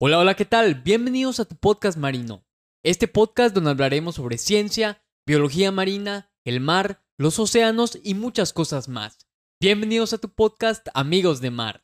[0.00, 0.76] Hola, hola, ¿qué tal?
[0.76, 2.46] Bienvenidos a tu podcast marino.
[2.84, 8.88] Este podcast donde hablaremos sobre ciencia, biología marina, el mar, los océanos y muchas cosas
[8.88, 9.26] más.
[9.60, 11.82] Bienvenidos a tu podcast Amigos de Mar.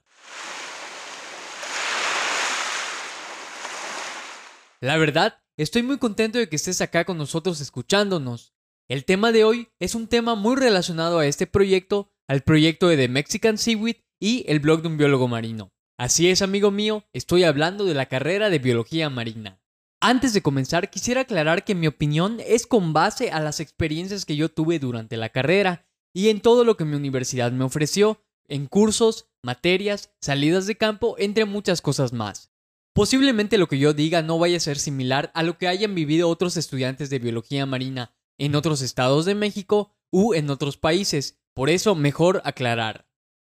[4.81, 8.55] La verdad, estoy muy contento de que estés acá con nosotros escuchándonos.
[8.89, 12.97] El tema de hoy es un tema muy relacionado a este proyecto, al proyecto de
[12.97, 15.74] The Mexican Seaweed y el blog de un biólogo marino.
[15.97, 19.61] Así es, amigo mío, estoy hablando de la carrera de biología marina.
[20.01, 24.35] Antes de comenzar, quisiera aclarar que mi opinión es con base a las experiencias que
[24.35, 28.67] yo tuve durante la carrera y en todo lo que mi universidad me ofreció, en
[28.67, 32.51] cursos, materias, salidas de campo, entre muchas cosas más.
[32.93, 36.29] Posiblemente lo que yo diga no vaya a ser similar a lo que hayan vivido
[36.29, 41.71] otros estudiantes de biología marina en otros estados de México u en otros países, por
[41.71, 43.07] eso mejor aclarar.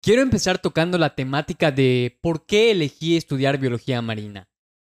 [0.04, 4.50] Quiero empezar tocando la temática de por qué elegí estudiar biología marina.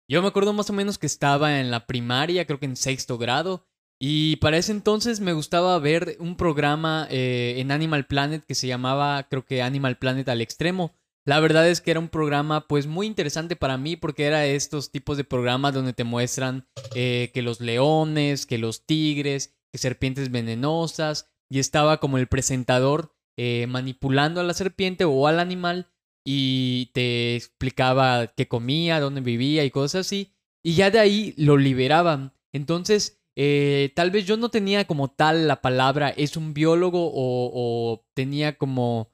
[0.09, 3.19] Yo me acuerdo más o menos que estaba en la primaria, creo que en sexto
[3.19, 3.67] grado,
[4.01, 8.69] y para ese entonces me gustaba ver un programa eh, en Animal Planet que se
[8.69, 10.95] llamaba, creo que Animal Planet al extremo.
[11.27, 14.93] La verdad es que era un programa pues muy interesante para mí porque era estos
[14.93, 20.31] tipos de programas donde te muestran eh, que los leones, que los tigres, que serpientes
[20.31, 25.89] venenosas, y estaba como el presentador eh, manipulando a la serpiente o al animal
[26.25, 30.35] y te explicaba qué comía, dónde vivía y cosas así.
[30.63, 32.35] Y ya de ahí lo liberaban.
[32.53, 37.51] Entonces, eh, tal vez yo no tenía como tal la palabra es un biólogo o,
[37.55, 39.13] o tenía como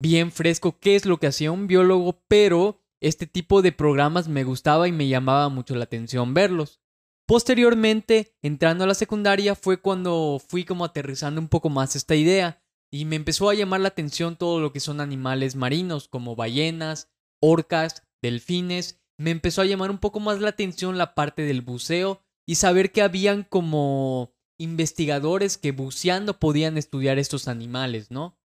[0.00, 4.44] bien fresco qué es lo que hacía un biólogo, pero este tipo de programas me
[4.44, 6.80] gustaba y me llamaba mucho la atención verlos.
[7.26, 12.62] Posteriormente, entrando a la secundaria, fue cuando fui como aterrizando un poco más esta idea
[12.90, 17.10] y me empezó a llamar la atención todo lo que son animales marinos, como ballenas,
[17.40, 19.00] orcas, delfines.
[19.18, 22.92] Me empezó a llamar un poco más la atención la parte del buceo y saber
[22.92, 28.38] que habían como investigadores que buceando podían estudiar estos animales, ¿no?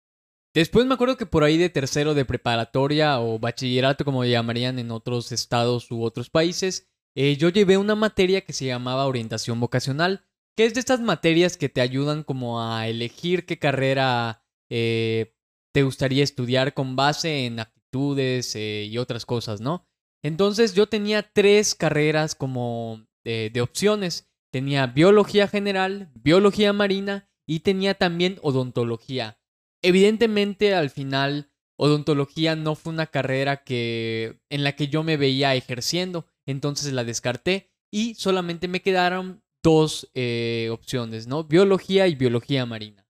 [0.54, 4.90] Después me acuerdo que por ahí de tercero de preparatoria o bachillerato, como llamarían en
[4.90, 10.26] otros estados u otros países, eh, yo llevé una materia que se llamaba orientación vocacional
[10.56, 15.34] que es de estas materias que te ayudan como a elegir qué carrera eh,
[15.72, 19.86] te gustaría estudiar con base en aptitudes eh, y otras cosas, ¿no?
[20.22, 24.28] Entonces yo tenía tres carreras como eh, de opciones.
[24.52, 29.40] Tenía biología general, biología marina y tenía también odontología.
[29.82, 35.54] Evidentemente al final odontología no fue una carrera que en la que yo me veía
[35.54, 41.44] ejerciendo, entonces la descarté y solamente me quedaron dos eh, opciones, ¿no?
[41.44, 43.06] Biología y biología marina.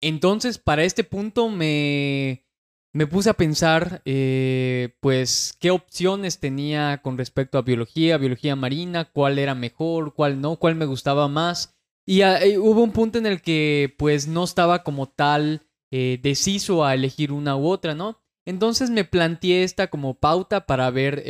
[0.00, 2.44] Entonces, para este punto me,
[2.92, 9.10] me puse a pensar, eh, pues, qué opciones tenía con respecto a biología, biología marina,
[9.10, 11.74] cuál era mejor, cuál no, cuál me gustaba más.
[12.04, 16.84] Y ah, eh, hubo un punto en el que, pues, no estaba como tal deciso
[16.84, 18.20] a elegir una u otra, ¿no?
[18.44, 21.22] Entonces me planteé esta como pauta para ver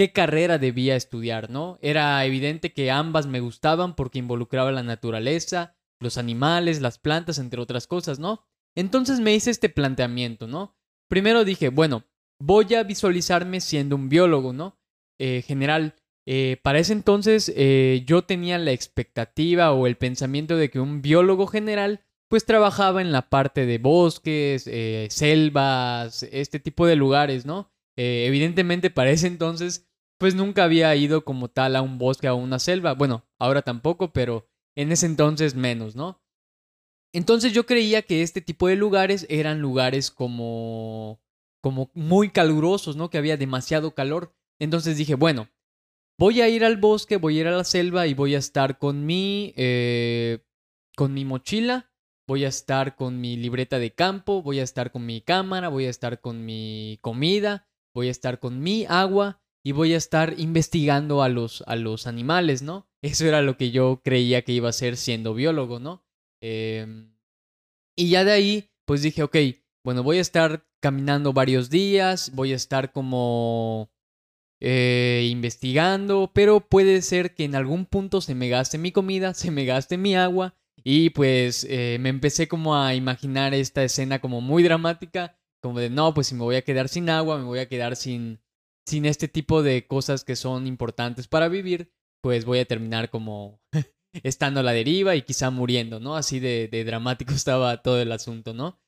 [0.00, 1.78] qué carrera debía estudiar, ¿no?
[1.82, 7.60] Era evidente que ambas me gustaban porque involucraba la naturaleza, los animales, las plantas, entre
[7.60, 8.42] otras cosas, ¿no?
[8.74, 10.74] Entonces me hice este planteamiento, ¿no?
[11.10, 12.04] Primero dije, bueno,
[12.38, 14.78] voy a visualizarme siendo un biólogo, ¿no?
[15.18, 15.94] Eh, general,
[16.26, 21.02] eh, para ese entonces eh, yo tenía la expectativa o el pensamiento de que un
[21.02, 24.64] biólogo general pues trabajaba en la parte de bosques,
[25.12, 27.70] selvas, este tipo de lugares, ¿no?
[27.96, 29.89] evidentemente para ese entonces
[30.20, 32.92] pues nunca había ido como tal a un bosque a una selva.
[32.92, 36.22] Bueno, ahora tampoco, pero en ese entonces menos, ¿no?
[37.14, 41.22] Entonces yo creía que este tipo de lugares eran lugares como
[41.62, 43.08] como muy calurosos, ¿no?
[43.08, 44.34] Que había demasiado calor.
[44.58, 45.48] Entonces dije, bueno,
[46.18, 48.76] voy a ir al bosque, voy a ir a la selva y voy a estar
[48.76, 50.44] con mi eh,
[50.96, 51.94] con mi mochila,
[52.28, 55.86] voy a estar con mi libreta de campo, voy a estar con mi cámara, voy
[55.86, 60.34] a estar con mi comida, voy a estar con mi agua y voy a estar
[60.38, 62.88] investigando a los, a los animales, ¿no?
[63.02, 66.04] Eso era lo que yo creía que iba a ser siendo biólogo, ¿no?
[66.42, 67.14] Em,
[67.96, 69.36] y ya de ahí, pues dije, ok,
[69.84, 73.90] bueno, voy a estar caminando varios días, voy a estar como
[74.60, 79.50] eh, investigando, pero puede ser que en algún punto se me gaste mi comida, se
[79.50, 84.40] me gaste mi agua, y pues eh, me empecé como a imaginar esta escena como
[84.40, 87.58] muy dramática, como de, no, pues si me voy a quedar sin agua, me voy
[87.58, 88.40] a quedar sin
[88.90, 91.92] sin este tipo de cosas que son importantes para vivir,
[92.22, 93.60] pues voy a terminar como
[94.12, 96.16] estando a la deriva y quizá muriendo, ¿no?
[96.16, 98.80] Así de, dramático estaba todo el asunto, ¿no?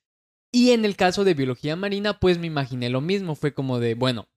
[0.52, 3.94] Y en el caso de biología marina, pues me imaginé lo mismo, fue como de,
[3.94, 4.28] bueno,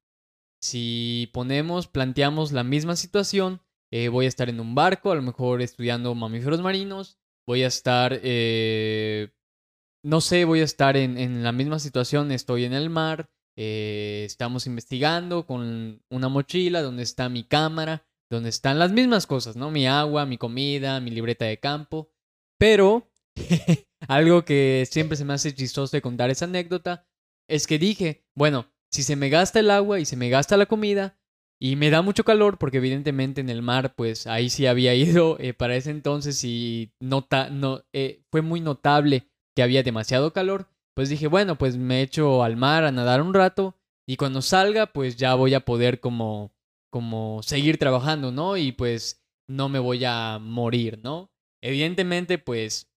[0.61, 3.61] si ponemos, planteamos la misma situación,
[3.91, 7.67] eh, voy a estar en un barco, a lo mejor estudiando mamíferos marinos, voy a
[7.67, 9.33] estar, eh,
[10.03, 14.67] no sé, voy a estar en, la misma situación, estoy en el mar, eh, estamos
[14.67, 19.71] investigando con una mochila donde está mi cámara, donde están las mismas cosas, ¿no?
[19.71, 22.11] Mi agua, mi comida, mi libreta de campo,
[22.59, 23.11] pero
[24.07, 27.07] algo que siempre se me hace chistoso de contar esa anécdota
[27.47, 30.65] es que dije, bueno, si se me gasta el agua y se me gasta la
[30.65, 31.17] comida,
[31.59, 35.37] y me da mucho calor porque evidentemente en el mar, pues ahí sí había ido
[35.39, 40.67] eh, para ese entonces y nota, no, eh, fue muy notable que había demasiado calor.
[40.95, 43.75] Pues dije, bueno, pues me echo al mar a nadar un rato
[44.07, 46.53] y cuando salga, pues ya voy a poder como,
[46.91, 48.57] como seguir trabajando, ¿no?
[48.57, 51.31] Y pues no me voy a morir, ¿no?
[51.61, 52.91] Evidentemente, pues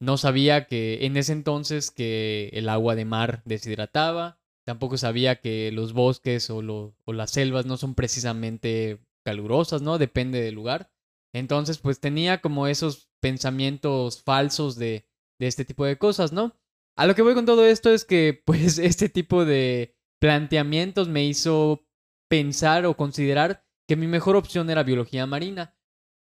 [0.00, 5.70] no sabía que en ese entonces que el agua de mar deshidrataba Tampoco sabía que
[5.70, 6.58] los bosques o,
[7.04, 9.96] o las selvas no son precisamente calurosas, ¿no?
[9.96, 10.90] Depende del lugar.
[11.32, 15.06] Entonces, pues tenía como esos pensamientos falsos de,
[15.38, 16.56] de este tipo de cosas, ¿no?
[16.96, 21.24] A lo que voy con todo esto es que, pues, este tipo de planteamientos me
[21.24, 21.86] hizo
[22.28, 25.76] pensar o considerar que mi mejor opción era biología marina.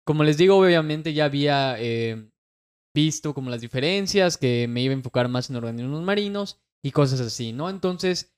[0.06, 2.30] Como les digo, obviamente ya había eh,
[2.94, 7.20] visto como las diferencias, que me iba a enfocar más en organismos marinos y cosas
[7.20, 7.68] así, ¿no?
[7.68, 8.32] Entonces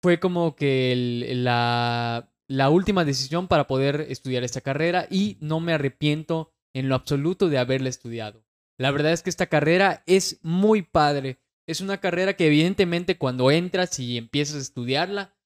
[0.00, 5.72] fue como que la, la última decisión para poder estudiar esta carrera y no me
[5.72, 8.44] arrepiento en lo absoluto de haberla estudiado.
[8.78, 11.40] La verdad es que esta carrera es muy padre.
[11.68, 15.36] Es una carrera que evidentemente cuando entras y empiezas a estudiarla,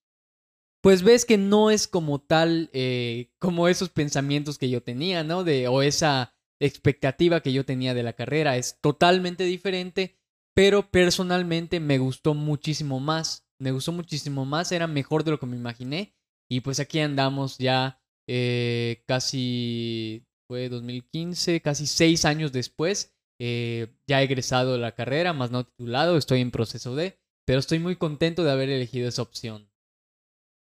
[0.80, 5.44] pues ves que no es como tal, eh, como esos pensamientos que yo tenía, ¿no?
[5.44, 8.56] De, o esa expectativa que yo tenía de la carrera.
[8.56, 10.22] Es totalmente diferente
[10.54, 13.46] pero personalmente me gustó muchísimo más.
[13.58, 16.14] Me gustó muchísimo más, era mejor de lo que me imaginé.
[16.50, 23.14] Y pues aquí andamos ya eh, casi, fue 2015, casi seis años después.
[23.44, 27.58] Eh, ya he egresado de la carrera, más no titulado, estoy en proceso de, pero
[27.58, 29.68] estoy muy contento de haber elegido esa opción.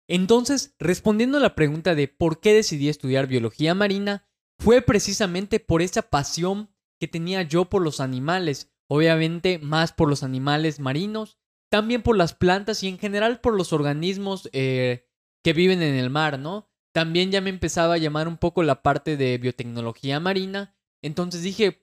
[0.09, 4.27] Entonces, respondiendo a la pregunta de por qué decidí estudiar biología marina,
[4.57, 10.23] fue precisamente por esa pasión que tenía yo por los animales, obviamente más por los
[10.23, 11.37] animales marinos,
[11.69, 15.07] también por las plantas y en general por los organismos eh,
[15.43, 16.71] que viven en el mar, ¿no?
[16.91, 21.82] También ya me empezaba a llamar un poco la parte de biotecnología marina, entonces dije,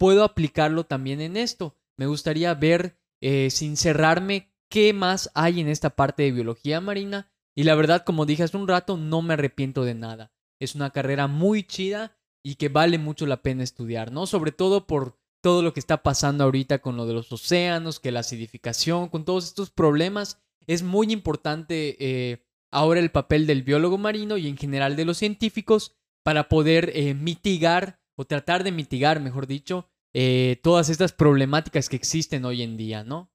[0.00, 1.76] puedo aplicarlo también en esto.
[1.98, 7.30] Me gustaría ver, eh, sin cerrarme, qué más hay en esta parte de biología marina.
[7.54, 10.32] Y la verdad, como dije hace un rato, no me arrepiento de nada.
[10.58, 14.26] Es una carrera muy chida y que vale mucho la pena estudiar, ¿no?
[14.26, 18.10] Sobre todo por todo lo que está pasando ahorita con lo de los océanos, que
[18.10, 23.98] la acidificación, con todos estos problemas, es muy importante eh, ahora el papel del biólogo
[23.98, 29.18] marino y en general de los científicos para poder eh, mitigar o tratar de mitigar,
[29.18, 33.32] mejor dicho, eh, todas estas problemáticas que existen hoy en día, ¿no?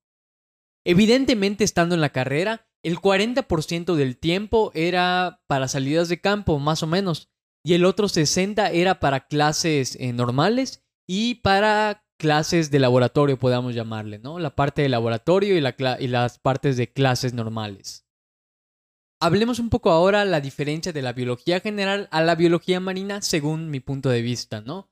[0.86, 6.84] Evidentemente, estando en la carrera, el 40% del tiempo era para salidas de campo, más
[6.84, 7.32] o menos,
[7.66, 14.20] y el otro 60% era para clases normales y para clases de laboratorio, podamos llamarle,
[14.20, 14.38] ¿no?
[14.38, 18.05] La parte de laboratorio y, la y las partes de clases normales.
[19.22, 23.70] Hablemos un poco ahora la diferencia de la biología general a la biología marina según
[23.70, 24.90] mi punto de vista, ¿no?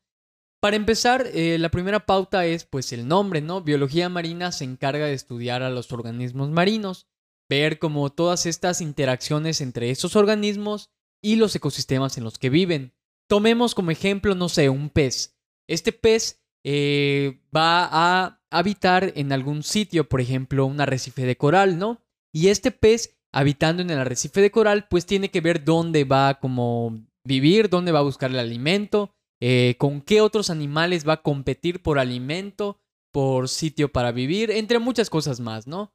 [0.61, 3.61] Para empezar, eh, la primera pauta es pues el nombre, ¿no?
[3.61, 7.07] Biología marina se encarga de estudiar a los organismos marinos,
[7.49, 10.89] ver como todas estas interacciones entre esos organismos
[11.21, 12.93] y los ecosistemas en los que viven.
[13.27, 15.37] Tomemos como ejemplo, no sé, un pez.
[15.67, 21.77] Este pez eh, va a habitar en algún sitio, por ejemplo, un arrecife de coral,
[21.77, 22.01] ¿no?
[22.31, 26.39] Y este pez, habitando en el arrecife de coral, pues tiene que ver dónde va
[26.39, 29.11] como vivir, dónde va a buscar el alimento,
[29.41, 32.79] eh, con qué otros animales va a competir por alimento,
[33.11, 35.93] por sitio para vivir, entre muchas cosas más, ¿no?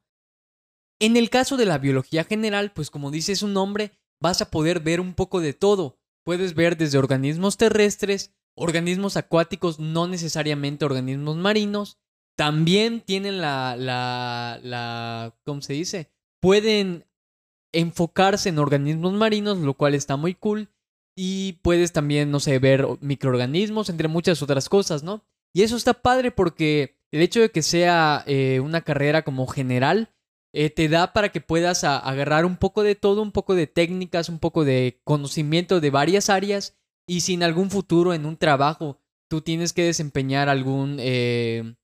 [0.99, 3.91] En el caso de la biología general, pues como dice su nombre,
[4.21, 5.97] vas a poder ver un poco de todo.
[6.25, 11.97] Puedes ver desde organismos terrestres organismos acuáticos, no necesariamente organismos marinos,
[12.37, 16.11] también tienen la, la, la, ¿cómo se dice?
[16.41, 17.05] Pueden
[17.71, 20.69] enfocarse en organismos marinos, lo cual está muy cool.
[21.15, 25.25] Y puedes también, no sé, ver microorganismos, entre muchas otras cosas, ¿no?
[25.53, 30.13] Y eso está padre porque el hecho de que sea eh, una carrera como general,
[30.53, 34.29] eh, te da para que puedas agarrar un poco de todo, un poco de técnicas,
[34.29, 38.99] un poco de conocimiento de varias áreas y si en algún futuro, en un trabajo,
[39.27, 41.75] tú tienes que desempeñar algún, eh,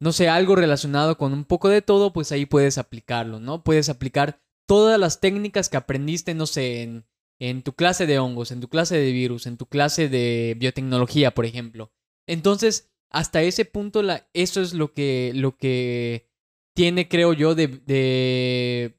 [0.00, 3.62] no sé, algo relacionado con un poco de todo, pues ahí puedes aplicarlo, ¿no?
[3.64, 7.04] Puedes aplicar todas las técnicas que aprendiste, no sé,
[7.38, 11.34] en, tu clase de hongos, en tu clase de virus, en tu clase de biotecnología,
[11.34, 11.92] por ejemplo.
[12.26, 14.02] Entonces, hasta ese punto,
[14.32, 16.30] eso es lo que, lo que
[16.74, 18.98] tiene, creo yo, de, de,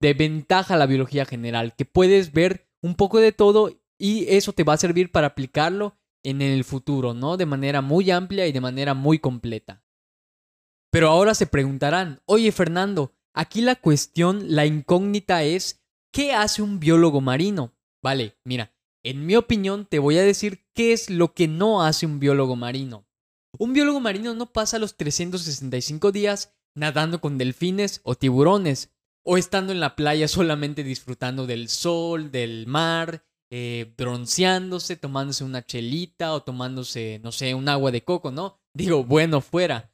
[0.00, 4.64] de ventaja la biología general, que puedes ver un poco de todo y eso te
[4.64, 7.36] va a servir para aplicarlo en el futuro, ¿no?
[7.36, 9.84] De manera muy amplia y de manera muy completa.
[10.90, 16.80] Pero ahora se preguntarán, oye Fernando, aquí la cuestión, la incógnita es, ¿qué hace un
[16.80, 17.76] biólogo marino?
[18.02, 18.74] Vale, mira,
[19.04, 22.56] en mi opinión te voy a decir qué es lo que no hace un biólogo
[22.56, 23.06] marino.
[23.58, 28.92] Un biólogo marino no pasa los 365 días nadando con delfines o tiburones,
[29.24, 35.64] o estando en la playa solamente disfrutando del sol, del mar, eh, bronceándose, tomándose una
[35.64, 38.60] chelita o tomándose, no sé, un agua de coco, ¿no?
[38.74, 39.92] Digo, bueno, fuera.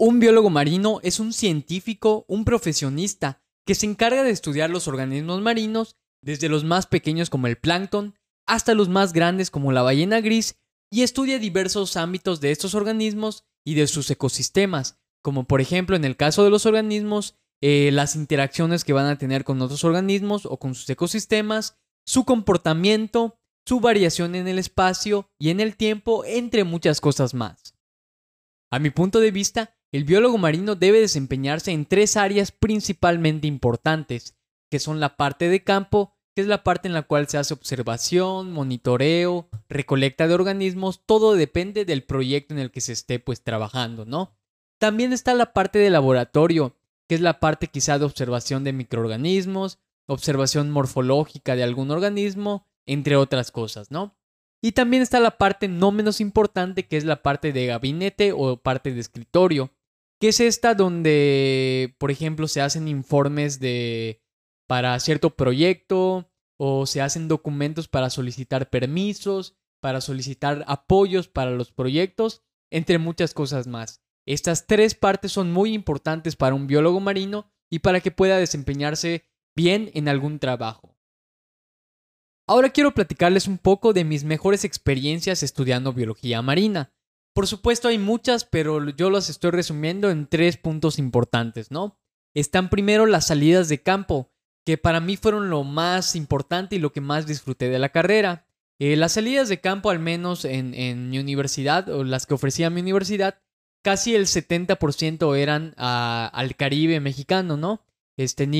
[0.00, 5.40] Un biólogo marino es un científico, un profesionista, que se encarga de estudiar los organismos
[5.40, 8.14] marinos, desde los más pequeños como el plancton,
[8.46, 10.54] hasta los más grandes como la ballena gris,
[10.88, 16.04] y estudia diversos ámbitos de estos organismos y de sus ecosistemas, como por ejemplo en
[16.04, 20.46] el caso de los organismos, eh, las interacciones que van a tener con otros organismos
[20.46, 21.76] o con sus ecosistemas,
[22.06, 23.36] su comportamiento,
[23.66, 27.74] su variación en el espacio y en el tiempo, entre muchas cosas más.
[28.70, 34.36] A mi punto de vista, el biólogo marino debe desempeñarse en tres áreas principalmente importantes,
[34.70, 37.54] que son la parte de campo, que es la parte en la cual se hace
[37.54, 43.42] observación, monitoreo, recolecta de organismos, todo depende del proyecto en el que se esté pues
[43.42, 44.36] trabajando, ¿no?
[44.78, 46.76] También está la parte de laboratorio,
[47.08, 53.16] que es la parte quizá de observación de microorganismos, observación morfológica de algún organismo, entre
[53.16, 54.14] otras cosas, ¿no?
[54.60, 58.56] Y también está la parte no menos importante, que es la parte de gabinete o
[58.56, 59.70] parte de escritorio,
[60.20, 64.22] que es esta donde, por ejemplo, se hacen informes de
[64.68, 71.72] para cierto proyecto o se hacen documentos para solicitar permisos, para solicitar apoyos para los
[71.72, 74.02] proyectos, entre muchas cosas más.
[74.26, 79.24] Estas tres partes son muy importantes para un biólogo marino y para que pueda desempeñarse
[79.56, 80.98] bien en algún trabajo.
[82.46, 86.92] Ahora quiero platicarles un poco de mis mejores experiencias estudiando biología marina.
[87.38, 91.96] Por supuesto hay muchas, pero yo las estoy resumiendo en tres puntos importantes, ¿no?
[92.34, 94.32] Están primero las salidas de campo,
[94.66, 98.44] que para mí fueron lo más importante y lo que más disfruté de la carrera.
[98.80, 102.80] Eh, las salidas de campo, al menos en, mi universidad, o las que ofrecía mi
[102.80, 103.38] universidad,
[103.84, 107.84] casi el 70% eran al Caribe mexicano, ¿no?
[108.16, 108.50] Este,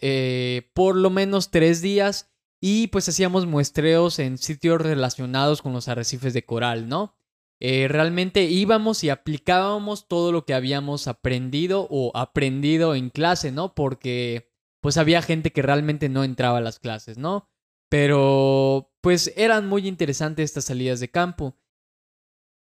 [0.00, 5.88] eh, por lo menos tres días y pues hacíamos muestreos en sitios relacionados con los
[5.88, 7.14] arrecifes de coral, ¿no?
[7.60, 13.74] Eh, realmente íbamos y aplicábamos todo lo que habíamos aprendido o aprendido en clase, ¿no?
[13.74, 17.48] Porque pues había gente que realmente no entraba a las clases, ¿no?
[17.88, 21.56] Pero pues eran muy interesantes estas salidas de campo.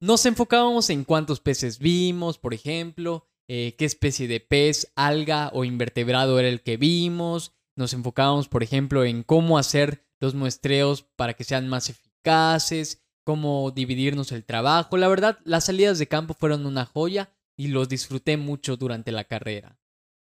[0.02, 5.64] Nos enfocábamos en cuántos peces vimos, por ejemplo, eh, qué especie de pez, alga o
[5.64, 7.54] invertebrado era el que vimos.
[7.76, 13.72] Nos enfocábamos, por ejemplo, en cómo hacer los muestreos para que sean más eficaces, cómo
[13.72, 14.98] dividirnos el trabajo.
[14.98, 19.24] La verdad, las salidas de campo fueron una joya y los disfruté mucho durante la
[19.24, 19.78] carrera.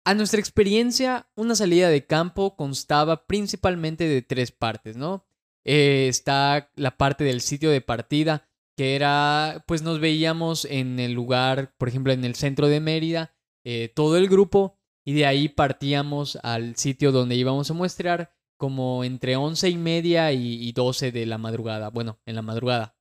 [0.05, 5.25] A nuestra experiencia, una salida de campo constaba principalmente de tres partes, ¿no?
[5.65, 11.13] Eh, está la parte del sitio de partida, que era, pues nos veíamos en el
[11.13, 15.49] lugar, por ejemplo, en el centro de Mérida, eh, todo el grupo, y de ahí
[15.49, 21.27] partíamos al sitio donde íbamos a muestrar como entre once y media y, doce de
[21.27, 22.95] la madrugada, bueno, en la madrugada.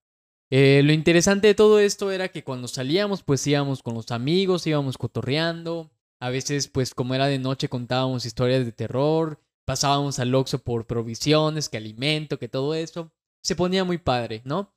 [0.49, 4.65] Eh, lo interesante de todo esto era que cuando salíamos, pues íbamos con los amigos,
[4.65, 10.33] íbamos cotorreando, a veces, pues como era de noche, contábamos historias de terror, pasábamos al
[10.33, 13.11] Oxxo por provisiones, que alimento, que todo eso.
[13.43, 14.73] Se ponía muy padre, ¿no?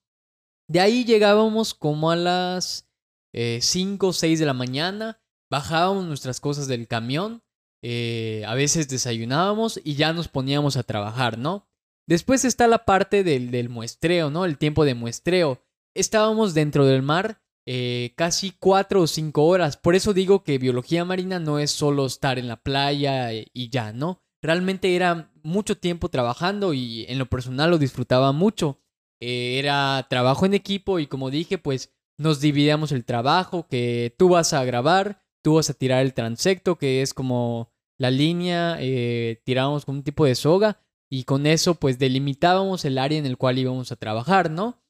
[0.68, 2.90] De ahí llegábamos como a las
[3.32, 5.18] 5 o 6 de la mañana,
[5.50, 7.42] bajábamos nuestras cosas del camión,
[7.86, 11.68] eh, a veces desayunábamos y ya nos poníamos a trabajar, ¿no?
[12.06, 14.46] Después está la parte del, muestreo, ¿no?
[14.46, 15.62] El tiempo de muestreo.
[15.94, 19.76] Estábamos dentro del mar eh, casi 4 o 5 horas.
[19.76, 23.92] Por eso digo que biología marina no es solo estar en la playa y ya,
[23.92, 24.22] ¿no?
[24.40, 28.80] Realmente era mucho tiempo trabajando y en lo personal lo disfrutaba mucho.
[29.20, 34.30] Eh, era trabajo en equipo y como dije, pues nos dividíamos el trabajo, que tú
[34.30, 39.40] vas a grabar, tú vas a tirar el transecto, que es como la línea, eh,
[39.44, 43.36] tirábamos con un tipo de soga y con eso pues delimitábamos el área en el
[43.36, 44.82] cual íbamos a trabajar, ¿no?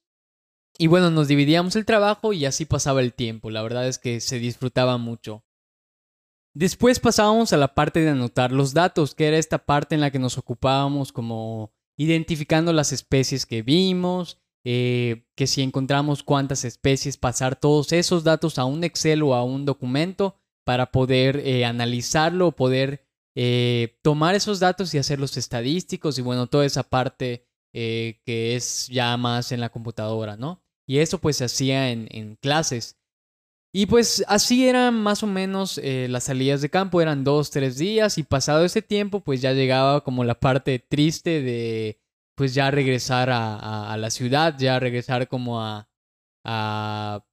[0.79, 4.21] Y bueno, nos dividíamos el trabajo y así pasaba el tiempo, la verdad es que
[4.21, 5.45] se disfrutaba mucho.
[6.55, 10.11] Después pasábamos a la parte de anotar los datos, que era esta parte en la
[10.11, 17.19] que nos ocupábamos como identificando las especies que vimos, eh, que si encontramos cuántas especies,
[17.19, 22.53] pasar todos esos datos a un Excel o a un documento para poder eh, analizarlo,
[22.53, 23.07] poder
[23.37, 29.17] eh, tomar esos datos y hacerlos estadísticos y bueno, toda esa parte que es ya
[29.17, 30.63] más en la computadora, ¿no?
[30.87, 32.97] Y eso pues se hacía en, en clases.
[33.77, 37.77] Y pues así eran más o menos eh, las salidas de campo, eran dos, tres
[37.77, 42.01] días y pasado ese tiempo pues ya llegaba como la parte triste de
[42.37, 45.89] pues ya regresar a, la ciudad, ya regresar como a,
[46.45, 47.27] a,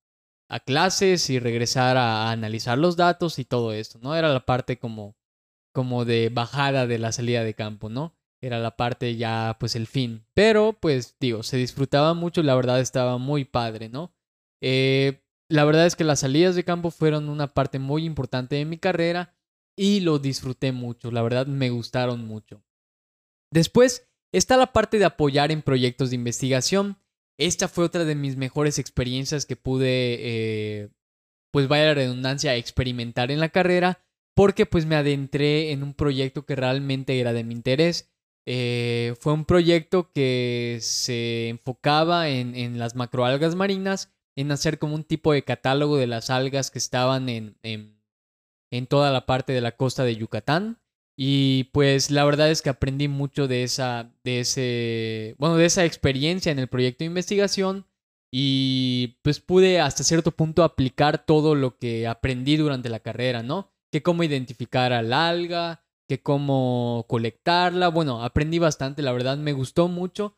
[0.60, 4.16] clases y regresar a, analizar los datos y todo esto, ¿no?
[4.16, 5.16] Era la parte como,
[5.74, 8.16] como de bajada de la salida de campo, ¿no?
[8.42, 10.26] Era la parte ya pues el fin.
[10.34, 14.14] Pero pues digo, se disfrutaba mucho, la verdad estaba muy padre, ¿no?
[14.62, 18.66] Eh, la verdad es que las salidas de campo fueron una parte muy importante de
[18.66, 19.36] mi carrera
[19.76, 22.64] y lo disfruté mucho, la verdad me gustaron mucho.
[23.52, 26.98] Después está la parte de apoyar en proyectos de investigación.
[27.42, 29.88] Esta fue otra de mis mejores experiencias que pude,
[30.20, 30.90] eh,
[31.50, 34.06] pues vaya la redundancia, experimentar en la carrera,
[34.36, 38.12] porque pues me adentré en un proyecto que realmente era de mi interés.
[38.46, 45.04] Eh, fue un proyecto que se enfocaba en, las macroalgas marinas en hacer como un
[45.04, 49.72] tipo de catálogo de las algas que estaban en, en, toda la parte de la
[49.72, 50.78] costa de Yucatán.
[51.18, 55.86] Y pues la verdad es que aprendí mucho de esa, de ese, bueno, de esa
[55.86, 57.86] experiencia en el proyecto de investigación
[58.32, 63.70] y pues pude hasta cierto punto aplicar todo lo que aprendí durante la carrera, ¿no?
[63.92, 69.90] Que cómo identificar al alga, que cómo colectarla, bueno, aprendí bastante, la verdad me gustó
[69.90, 70.38] mucho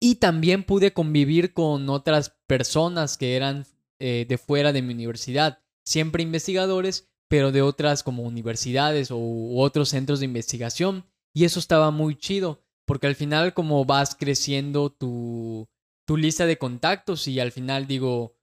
[0.00, 3.66] y también pude convivir con otras personas que eran
[4.00, 9.88] eh, de fuera de mi universidad, siempre investigadores, pero de otras como universidades o, otros
[9.88, 11.06] centros de investigación.
[11.32, 15.66] Y eso estaba muy chido, porque al final como vas creciendo tu,
[16.06, 18.36] tu lista de contactos y al final digo,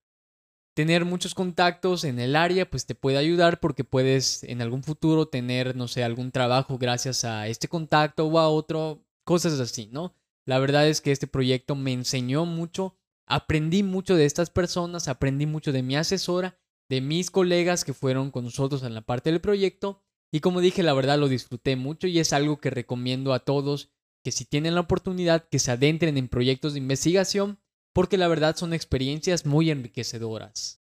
[0.74, 5.28] tener muchos contactos en el área pues te puede ayudar porque puedes en algún futuro
[5.28, 10.16] tener, no sé, algún trabajo gracias a este contacto o a otro, cosas así, ¿no?
[10.48, 12.96] La verdad es que este proyecto me enseñó mucho,
[13.28, 16.58] aprendí mucho de estas personas, aprendí mucho de mi asesora,
[16.90, 20.84] de mis colegas que fueron con nosotros en la parte del proyecto y como dije,
[20.84, 23.92] la verdad lo disfruté mucho y es algo que recomiendo a todos
[24.24, 27.60] que si tienen la oportunidad que se adentren en proyectos de investigación
[27.94, 30.82] porque la verdad son experiencias muy enriquecedoras.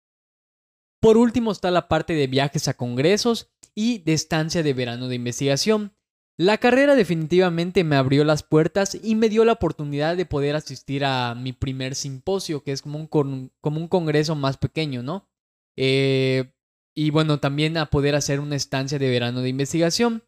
[1.01, 5.15] Por último está la parte de viajes a congresos y de estancia de verano de
[5.15, 5.93] investigación.
[6.37, 11.03] La carrera definitivamente me abrió las puertas y me dio la oportunidad de poder asistir
[11.05, 15.27] a mi primer simposio, que es como un, como un congreso más pequeño, ¿no?
[15.77, 16.51] Eh,
[16.95, 20.23] y bueno, también a poder hacer una estancia de verano de investigación.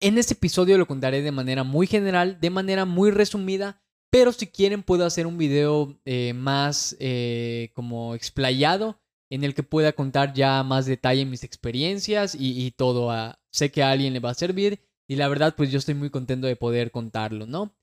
[0.00, 4.46] En este episodio lo contaré de manera muy general, de manera muy resumida, pero si
[4.46, 9.00] quieren puedo hacer un video eh, más eh, como explayado
[9.30, 13.10] en el que pueda contar ya más detalle mis experiencias y, todo.
[13.10, 15.94] A, sé que a alguien le va a servir y la verdad, pues yo estoy
[15.94, 17.74] muy contento de poder contarlo, ¿no?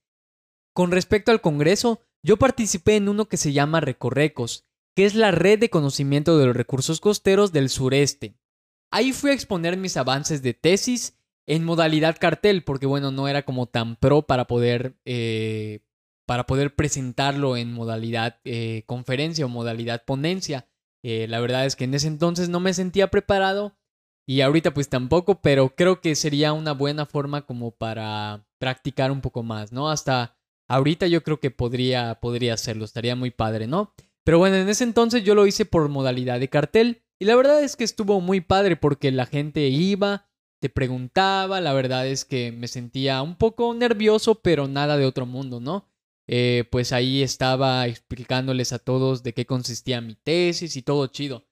[0.74, 5.32] Con respecto al Congreso, yo participé en uno que se llama Recorrecos, que es la
[5.32, 8.38] red de conocimiento de los recursos costeros del sureste.
[8.92, 13.44] Ahí fui a exponer mis avances de tesis en modalidad cartel, porque bueno, no era
[13.44, 15.82] como tan pro para poder, eh,
[16.26, 20.68] para poder presentarlo en modalidad eh, conferencia o modalidad ponencia.
[21.04, 23.78] Eh, la verdad es que en ese entonces no me sentía preparado
[24.26, 29.22] y ahorita pues tampoco, pero creo que sería una buena forma como para practicar un
[29.22, 29.90] poco más, ¿no?
[29.90, 30.36] Hasta
[30.68, 33.94] ahorita yo creo que podría, podría hacerlo, estaría muy padre, ¿no?
[34.26, 37.64] Pero bueno, en ese entonces yo lo hice por modalidad de cartel y la verdad
[37.64, 40.28] es que estuvo muy padre porque la gente iba,
[40.60, 45.28] te preguntaba, la verdad es que me sentía un poco nervioso, pero nada de otro
[45.28, 45.88] mundo, ¿no?
[46.28, 51.46] Eh, pues ahí estaba explicándoles a todos de qué consistía mi tesis y todo chido.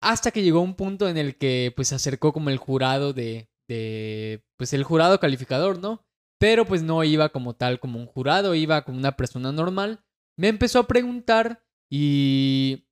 [0.00, 3.50] Hasta que llegó un punto en el que pues se acercó como el jurado de,
[3.68, 6.04] de, pues el jurado calificador, ¿no?
[6.38, 10.04] Pero pues no iba como tal, como un jurado, iba como una persona normal.
[10.36, 12.86] Me empezó a preguntar y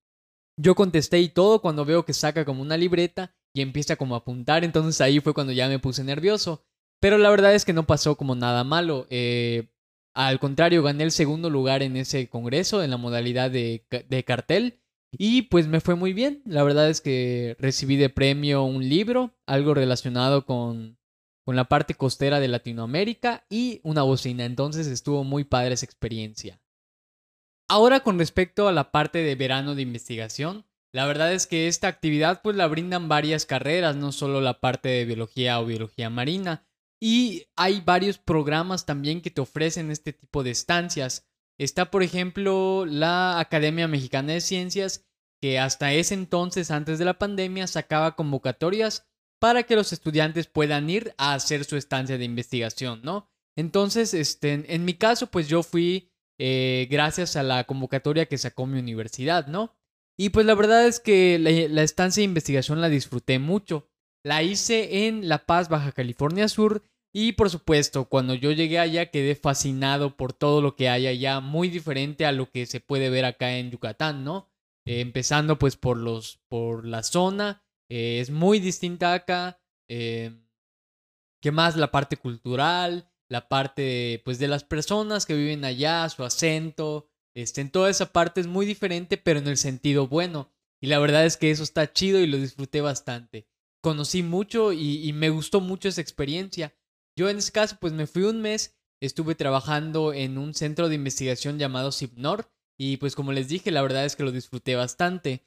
[0.58, 4.18] yo contesté y todo cuando veo que saca como una libreta y empieza como a
[4.18, 6.66] apuntar, entonces ahí fue cuando ya me puse nervioso.
[7.00, 9.06] Pero la verdad es que no pasó como nada malo.
[9.08, 9.70] Eh,
[10.12, 14.82] al contrario, gané el segundo lugar en ese congreso en la modalidad de, de cartel.
[15.12, 16.42] Y pues me fue muy bien.
[16.44, 20.98] La verdad es que recibí de premio un libro, algo relacionado con,
[21.46, 24.44] con la parte costera de Latinoamérica y una bocina.
[24.44, 26.59] Entonces estuvo muy padre esa experiencia.
[27.72, 31.86] Ahora con respecto a la parte de verano de investigación, La verdad es que esta
[31.86, 36.66] actividad pues la brindan varias carreras, no solo la parte de biología o biología marina.
[37.00, 41.28] Y hay varios programas también que te ofrecen este tipo de estancias.
[41.58, 45.06] Está, por ejemplo, la Academia Mexicana de Ciencias,
[45.40, 49.06] que hasta ese entonces, antes de la pandemia, sacaba convocatorias
[49.38, 53.30] para que los estudiantes puedan ir a hacer su estancia de investigación, ¿no?
[53.56, 56.09] Entonces, este, en mi caso, pues yo fui
[56.42, 59.76] eh, gracias a la convocatoria que sacó mi universidad, ¿no?
[60.18, 63.90] Y pues la verdad es que la, estancia de investigación la disfruté mucho.
[64.24, 66.82] La hice en La Paz, Baja California Sur.
[67.12, 71.40] Y por supuesto, cuando yo llegué allá quedé fascinado por todo lo que hay allá,
[71.40, 74.48] muy diferente a lo que se puede ver acá en Yucatán, ¿no?
[74.86, 79.60] Eh, empezando pues por los, por la zona, eh, es muy distinta acá.
[79.88, 80.38] Eh,
[81.42, 81.76] ¿Qué más?
[81.76, 87.60] La parte cultural, la parte pues de las personas que viven allá, su acento, este,
[87.60, 90.52] en toda esa parte es muy diferente, pero en el sentido bueno.
[90.82, 93.46] Y la verdad es que eso está chido y lo disfruté bastante.
[93.82, 96.74] Conocí mucho y, me gustó mucho esa experiencia.
[97.16, 100.96] Yo en ese caso, pues me fui un mes, estuve trabajando en un centro de
[100.96, 105.46] investigación llamado CIPNOR y pues como les dije, la verdad es que lo disfruté bastante.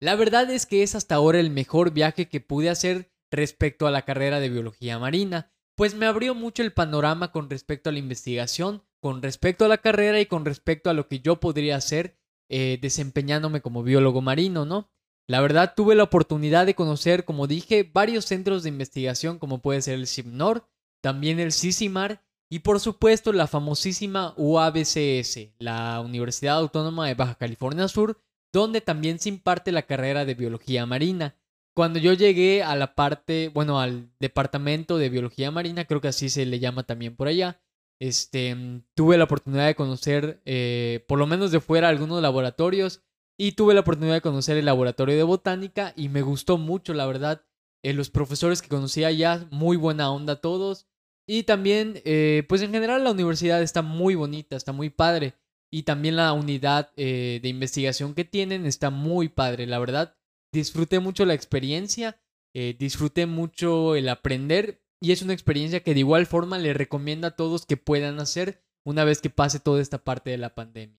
[0.00, 3.90] La verdad es que es hasta ahora el mejor viaje que pude hacer respecto a
[3.90, 8.00] la carrera de biología marina, pues me abrió mucho el panorama con respecto a la
[8.00, 12.18] investigación con respecto a la carrera y con respecto a lo que yo podría hacer
[12.50, 14.90] eh, desempeñándome como biólogo marino, ¿no?
[15.28, 19.80] La verdad tuve la oportunidad de conocer, como dije, varios centros de investigación como puede
[19.80, 20.66] ser el CIMNOR,
[21.00, 27.86] también el CICIMAR y por supuesto la famosísima UABCS, la Universidad Autónoma de Baja California
[27.86, 28.20] Sur,
[28.52, 31.37] donde también se imparte la carrera de biología marina.
[31.78, 36.28] Cuando yo llegué a la parte, bueno, al departamento de biología marina, creo que así
[36.28, 37.62] se le llama también por allá,
[38.00, 43.04] este, tuve la oportunidad de conocer, eh, por lo menos de fuera, algunos laboratorios
[43.38, 47.06] y tuve la oportunidad de conocer el laboratorio de botánica y me gustó mucho, la
[47.06, 47.46] verdad.
[47.84, 50.88] Eh, los profesores que conocí allá, muy buena onda todos.
[51.28, 55.34] Y también, eh, pues en general la universidad está muy bonita, está muy padre.
[55.70, 60.16] Y también la unidad de investigación que tienen está muy padre, la verdad.
[60.52, 62.20] Disfruté mucho la experiencia,
[62.54, 67.36] disfruté mucho el aprender y es una experiencia que de igual forma le recomienda a
[67.36, 70.98] todos que puedan hacer una vez que pase toda esta parte de la pandemia.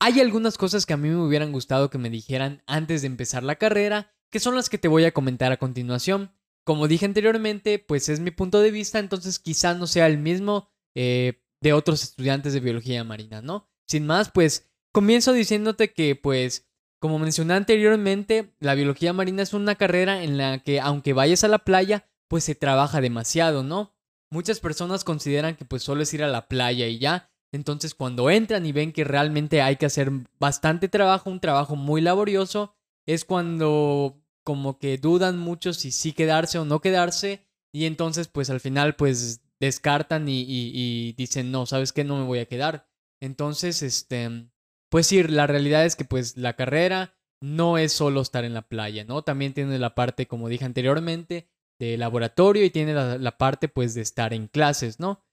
[0.00, 3.42] Hay algunas cosas que a mí me hubieran gustado que me dijeran antes de empezar
[3.42, 6.32] la carrera, que son las que te voy a comentar a continuación.
[6.64, 10.68] Como dije anteriormente, pues es mi punto de vista, entonces quizá no sea el mismo
[10.94, 13.70] eh, de otros estudiantes de biología marina, ¿no?
[13.88, 16.65] Sin más, pues comienzo diciéndote que, pues,
[16.98, 21.48] como mencioné anteriormente, la biología marina es una carrera en la que aunque vayas a
[21.48, 23.94] la playa, pues se trabaja demasiado, ¿no?
[24.30, 27.30] Muchas personas consideran que pues solo es ir a la playa y ya.
[27.52, 32.00] Entonces cuando entran y ven que realmente hay que hacer bastante trabajo, un trabajo muy
[32.00, 32.74] laborioso,
[33.06, 38.50] es cuando como que dudan mucho si sí quedarse o no quedarse y entonces pues
[38.50, 42.88] al final pues descartan y, y, dicen no, sabes qué, no me voy a quedar.
[43.20, 44.48] Entonces, este,
[44.88, 48.62] pues sí, la realidad es que pues la carrera no es solo estar en la
[48.62, 49.22] playa, ¿no?
[49.22, 54.00] También tiene la parte, como dije anteriormente, de laboratorio y tiene la, parte pues de
[54.00, 55.24] estar en clases, ¿no?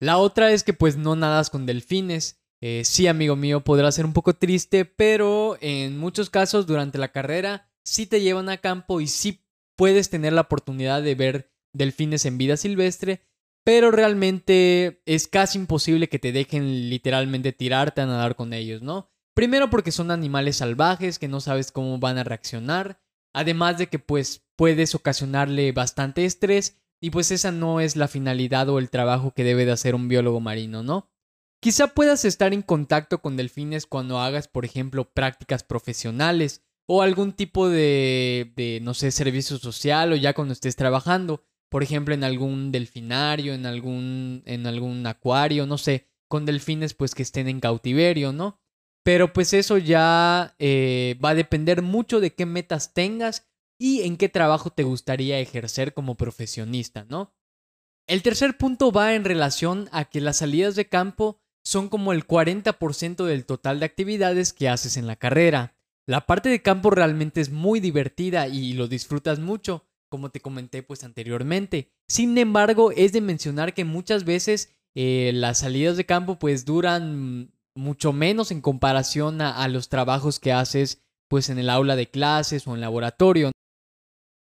[0.00, 2.42] La otra es que pues no nadas con delfines.
[2.60, 7.12] Eh, sí, amigo mío, podrá ser un poco triste, pero en muchos casos durante la
[7.12, 12.24] carrera sí te llevan a campo y sí puedes tener la oportunidad de ver delfines
[12.26, 13.22] en vida silvestre,
[13.66, 19.10] pero realmente es casi imposible que te dejen literalmente tirarte a nadar con ellos, ¿no?
[19.34, 23.00] Primero porque son animales salvajes que no sabes cómo van a reaccionar.
[23.34, 28.68] Además de que pues puedes ocasionarle bastante estrés y pues esa no es la finalidad
[28.68, 31.10] o el trabajo que debe de hacer un biólogo marino, ¿no?
[31.60, 37.32] Quizá puedas estar en contacto con delfines cuando hagas, por ejemplo, prácticas profesionales o algún
[37.32, 42.24] tipo de, de, no sé, servicio social o ya cuando estés trabajando, por ejemplo, en
[42.24, 47.60] algún delfinario, en algún, en algún acuario, no sé, con delfines pues que estén en
[47.60, 48.60] cautiverio, ¿no?
[49.04, 53.48] Pero pues eso ya eh, va a depender mucho de qué metas tengas
[53.78, 57.34] y en qué trabajo te gustaría ejercer como profesionista, ¿no?
[58.08, 62.26] El tercer punto va en relación a que las salidas de campo son como el
[62.26, 65.76] 40% del total de actividades que haces en la carrera.
[66.06, 70.82] La parte de campo realmente es muy divertida y lo disfrutas mucho, como te comenté
[70.82, 71.92] pues anteriormente.
[72.08, 77.52] Sin embargo, es de mencionar que muchas veces eh, las salidas de campo pues duran
[77.74, 82.66] mucho menos en comparación a, los trabajos que haces pues en el aula de clases
[82.66, 83.50] o en laboratorio.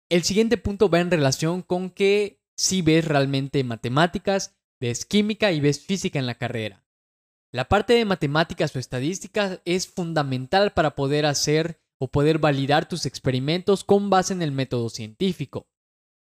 [0.09, 5.61] El siguiente punto va en relación con que si ves realmente matemáticas, ves química y
[5.61, 6.85] ves física en la carrera.
[7.53, 13.07] La parte de matemáticas o estadísticas es fundamental para poder hacer o poder validar tus
[13.07, 15.69] experimentos con base en el método científico.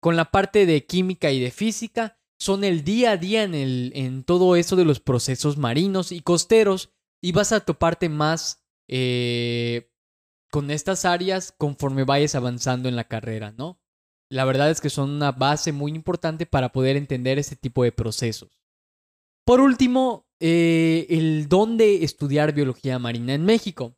[0.00, 3.92] Con la parte de química y de física son el día a día en, el,
[3.94, 9.90] en todo eso de los procesos marinos y costeros y vas a toparte más eh,
[10.50, 13.80] con estas áreas conforme vayas avanzando en la carrera, ¿no?
[14.28, 17.92] La verdad es que son una base muy importante para poder entender este tipo de
[17.92, 18.60] procesos.
[19.44, 23.95] Por último, eh, el dónde estudiar biología marina en México.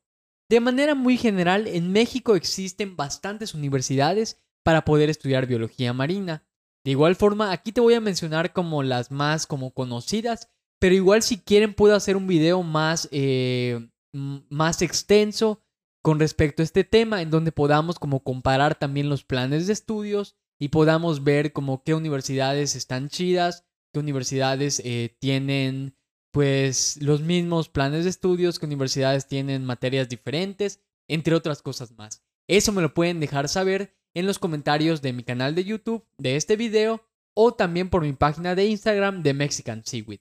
[0.48, 6.46] De manera muy general, en México existen bastantes universidades para poder estudiar biología marina.
[6.84, 11.22] De igual forma, aquí te voy a mencionar como las más como conocidas, pero igual
[11.22, 15.62] si quieren puedo hacer un video más, eh, más extenso
[16.02, 20.36] con respecto a este tema, en donde podamos como comparar también los planes de estudios
[20.58, 25.94] y podamos ver como qué universidades están chidas, qué universidades eh, tienen
[26.38, 32.22] pues los mismos planes de estudios, qué universidades tienen materias diferentes, entre otras cosas más.
[32.48, 36.36] Eso me lo pueden dejar saber en los comentarios de mi canal de YouTube de
[36.36, 40.20] este video o también por mi página de Instagram de Mexican Seaweed.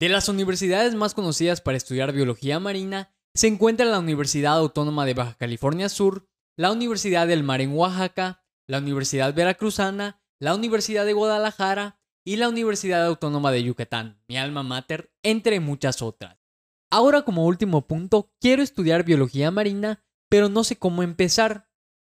[0.00, 5.12] De las universidades más conocidas para estudiar biología marina se encuentra la Universidad Autónoma de
[5.12, 6.26] Baja California Sur,
[6.56, 12.48] la Universidad del Mar en Oaxaca, la Universidad Veracruzana, la Universidad de Guadalajara y la
[12.48, 16.38] Universidad Autónoma de Yucatán, mi alma mater, entre muchas otras.
[16.90, 21.68] Ahora como último punto, quiero estudiar biología marina, pero no sé cómo empezar.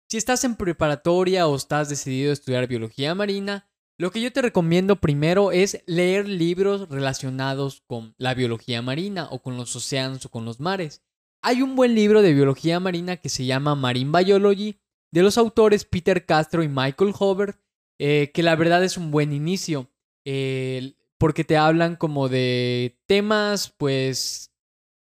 [0.10, 4.42] Si estás en preparatoria o estás decidido a estudiar biología marina, lo que yo te
[4.42, 10.30] recomiendo primero es leer libros relacionados con la biología marina o con los océanos o
[10.30, 11.02] con los mares.
[11.42, 14.80] Hay un buen libro de biología marina que se llama Marine Biology
[15.12, 17.58] de los autores Peter Castro y Michael Hover,
[18.00, 19.90] eh, que la verdad es un buen inicio,
[21.18, 24.52] porque te hablan como de temas pues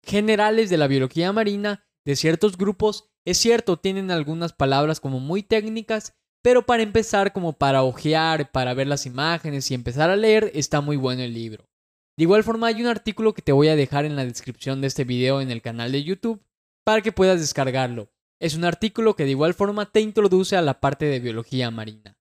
[0.02, 3.10] generales de la biología marina, de ciertos grupos.
[3.24, 8.72] Es cierto, tienen algunas palabras como muy técnicas, pero para empezar, como para ojear, para
[8.72, 11.68] ver las imágenes y empezar a leer, está muy bueno el libro.
[12.16, 14.86] De igual forma, hay un artículo que te voy a dejar en la descripción de
[14.86, 16.42] este video en el canal de YouTube
[16.84, 18.12] para que puedas descargarlo.
[18.38, 22.15] Es un artículo que de igual forma te introduce a la parte de biología marina.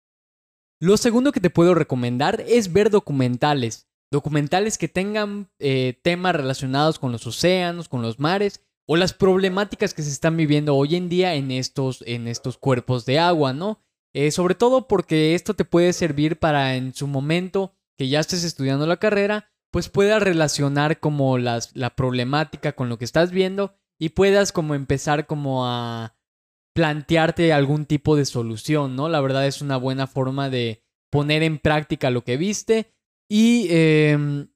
[0.81, 3.87] Lo segundo que te puedo recomendar es ver documentales.
[4.11, 9.93] Documentales que tengan eh, temas relacionados con los océanos, con los mares o las problemáticas
[9.93, 13.79] que se están viviendo hoy en día en estos, en estos cuerpos de agua, ¿no?
[14.15, 18.43] Eh, sobre todo porque esto te puede servir para en su momento que ya estés
[18.43, 23.75] estudiando la carrera, pues puedas relacionar como las, la problemática con lo que estás viendo
[23.99, 26.15] y puedas como empezar como a
[26.73, 29.09] plantearte algún tipo de solución, ¿no?
[29.09, 32.93] La verdad es una buena forma de poner en práctica lo que viste
[33.29, 34.47] y em,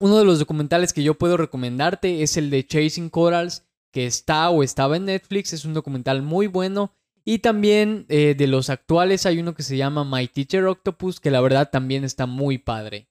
[0.00, 4.48] uno de los documentales que yo puedo recomendarte es el de Chasing Corals, que está
[4.50, 6.94] o estaba en Netflix, es un documental muy bueno
[7.24, 11.30] y también eh, de los actuales hay uno que se llama My Teacher Octopus, que
[11.30, 13.10] la verdad también está muy padre.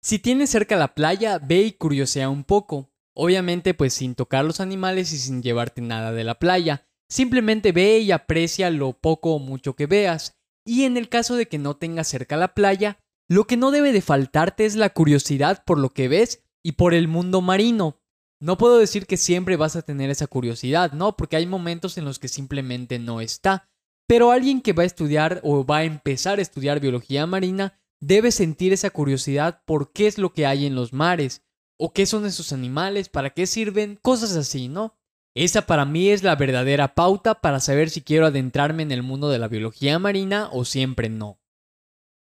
[0.00, 2.90] Si tienes cerca la playa, ve y curiosea un poco.
[3.14, 6.86] Obviamente pues sin tocar los animales y sin llevarte nada de la playa.
[7.08, 10.36] Simplemente ve y aprecia lo poco o mucho que veas.
[10.66, 13.92] Y en el caso de que no tengas cerca la playa, lo que no debe
[13.92, 18.00] de faltarte es la curiosidad por lo que ves y por el mundo marino.
[18.40, 21.16] No puedo decir que siempre vas a tener esa curiosidad, ¿no?
[21.16, 23.68] Porque hay momentos en los que simplemente no está.
[24.06, 28.32] Pero alguien que va a estudiar o va a empezar a estudiar biología marina debe
[28.32, 31.42] sentir esa curiosidad por qué es lo que hay en los mares,
[31.78, 34.94] o qué son esos animales, para qué sirven, cosas así, ¿no?
[35.36, 39.28] Esa para mí es la verdadera pauta para saber si quiero adentrarme en el mundo
[39.28, 41.40] de la biología marina o siempre no.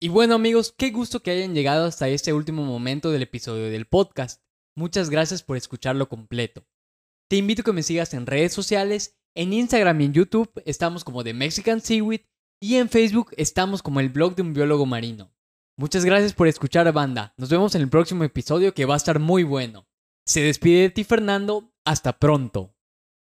[0.02, 3.86] Y bueno amigos, qué gusto que hayan llegado hasta este último momento del episodio del
[3.86, 4.42] podcast.
[4.76, 6.66] Muchas gracias por escucharlo completo.
[7.30, 11.04] Te invito a que me sigas en redes sociales, en Instagram y en YouTube estamos
[11.04, 12.22] como The Mexican Seaweed
[12.60, 15.32] y en Facebook estamos como el blog de un biólogo marino.
[15.78, 19.20] Muchas gracias por escuchar banda, nos vemos en el próximo episodio que va a estar
[19.20, 19.88] muy bueno.
[20.26, 22.73] Se despide de ti Fernando, hasta pronto.